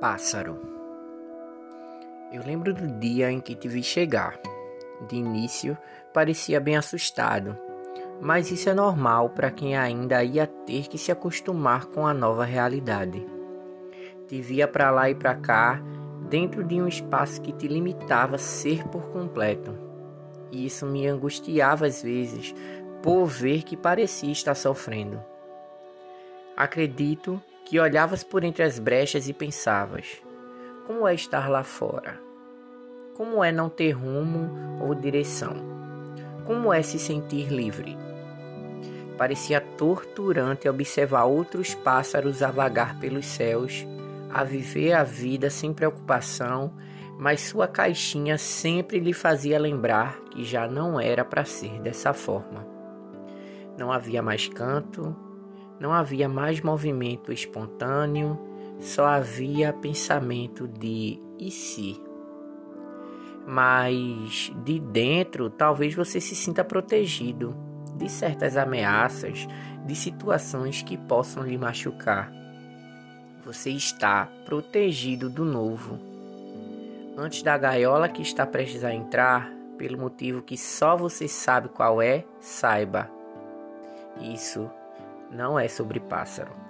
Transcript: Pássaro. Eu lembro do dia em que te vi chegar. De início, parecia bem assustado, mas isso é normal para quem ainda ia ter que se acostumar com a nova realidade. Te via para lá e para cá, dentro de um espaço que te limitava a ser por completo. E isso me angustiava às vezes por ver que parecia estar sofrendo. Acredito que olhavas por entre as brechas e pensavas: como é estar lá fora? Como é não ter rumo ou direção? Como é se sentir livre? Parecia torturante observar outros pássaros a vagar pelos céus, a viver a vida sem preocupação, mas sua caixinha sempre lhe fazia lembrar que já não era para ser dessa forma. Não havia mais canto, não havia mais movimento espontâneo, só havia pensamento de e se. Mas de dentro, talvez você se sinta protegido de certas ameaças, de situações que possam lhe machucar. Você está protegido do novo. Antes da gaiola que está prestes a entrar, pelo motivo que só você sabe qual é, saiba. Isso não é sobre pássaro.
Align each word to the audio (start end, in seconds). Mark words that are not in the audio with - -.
Pássaro. 0.00 0.58
Eu 2.32 2.42
lembro 2.42 2.72
do 2.72 2.86
dia 2.98 3.30
em 3.30 3.38
que 3.38 3.54
te 3.54 3.68
vi 3.68 3.82
chegar. 3.82 4.40
De 5.06 5.16
início, 5.16 5.76
parecia 6.10 6.58
bem 6.58 6.74
assustado, 6.74 7.54
mas 8.18 8.50
isso 8.50 8.70
é 8.70 8.74
normal 8.74 9.28
para 9.28 9.50
quem 9.50 9.76
ainda 9.76 10.24
ia 10.24 10.46
ter 10.46 10.88
que 10.88 10.96
se 10.96 11.12
acostumar 11.12 11.84
com 11.84 12.06
a 12.06 12.14
nova 12.14 12.46
realidade. 12.46 13.26
Te 14.26 14.40
via 14.40 14.66
para 14.66 14.90
lá 14.90 15.10
e 15.10 15.14
para 15.14 15.34
cá, 15.34 15.82
dentro 16.30 16.64
de 16.64 16.80
um 16.80 16.88
espaço 16.88 17.42
que 17.42 17.52
te 17.52 17.68
limitava 17.68 18.36
a 18.36 18.38
ser 18.38 18.88
por 18.88 19.02
completo. 19.12 19.76
E 20.50 20.64
isso 20.64 20.86
me 20.86 21.06
angustiava 21.06 21.86
às 21.86 22.02
vezes 22.02 22.54
por 23.02 23.26
ver 23.26 23.64
que 23.64 23.76
parecia 23.76 24.32
estar 24.32 24.54
sofrendo. 24.54 25.22
Acredito 26.56 27.40
que 27.64 27.78
olhavas 27.78 28.22
por 28.22 28.44
entre 28.44 28.62
as 28.62 28.78
brechas 28.78 29.28
e 29.28 29.32
pensavas: 29.32 30.22
como 30.86 31.06
é 31.06 31.14
estar 31.14 31.48
lá 31.48 31.62
fora? 31.62 32.20
Como 33.16 33.44
é 33.44 33.52
não 33.52 33.68
ter 33.68 33.92
rumo 33.92 34.50
ou 34.82 34.92
direção? 34.92 35.54
Como 36.44 36.72
é 36.72 36.82
se 36.82 36.98
sentir 36.98 37.48
livre? 37.48 37.96
Parecia 39.16 39.60
torturante 39.60 40.68
observar 40.68 41.26
outros 41.26 41.76
pássaros 41.76 42.42
a 42.42 42.50
vagar 42.50 42.98
pelos 42.98 43.26
céus, 43.26 43.86
a 44.32 44.42
viver 44.42 44.94
a 44.94 45.04
vida 45.04 45.48
sem 45.48 45.72
preocupação, 45.72 46.74
mas 47.18 47.42
sua 47.42 47.68
caixinha 47.68 48.36
sempre 48.36 48.98
lhe 48.98 49.12
fazia 49.12 49.60
lembrar 49.60 50.18
que 50.30 50.44
já 50.44 50.66
não 50.66 50.98
era 50.98 51.24
para 51.24 51.44
ser 51.44 51.80
dessa 51.80 52.12
forma. 52.12 52.66
Não 53.78 53.92
havia 53.92 54.22
mais 54.22 54.48
canto, 54.48 55.14
não 55.80 55.94
havia 55.94 56.28
mais 56.28 56.60
movimento 56.60 57.32
espontâneo, 57.32 58.38
só 58.78 59.06
havia 59.06 59.72
pensamento 59.72 60.68
de 60.68 61.18
e 61.38 61.50
se. 61.50 61.98
Mas 63.46 64.52
de 64.62 64.78
dentro, 64.78 65.48
talvez 65.48 65.94
você 65.94 66.20
se 66.20 66.36
sinta 66.36 66.62
protegido 66.62 67.56
de 67.96 68.10
certas 68.10 68.58
ameaças, 68.58 69.48
de 69.86 69.96
situações 69.96 70.82
que 70.82 70.98
possam 70.98 71.44
lhe 71.44 71.56
machucar. 71.56 72.30
Você 73.44 73.70
está 73.70 74.28
protegido 74.44 75.30
do 75.30 75.46
novo. 75.46 75.98
Antes 77.16 77.42
da 77.42 77.56
gaiola 77.56 78.08
que 78.08 78.20
está 78.20 78.46
prestes 78.46 78.84
a 78.84 78.94
entrar, 78.94 79.50
pelo 79.78 79.98
motivo 79.98 80.42
que 80.42 80.58
só 80.58 80.94
você 80.94 81.26
sabe 81.26 81.70
qual 81.70 82.02
é, 82.02 82.24
saiba. 82.38 83.10
Isso 84.20 84.70
não 85.30 85.58
é 85.58 85.68
sobre 85.68 86.00
pássaro. 86.00 86.69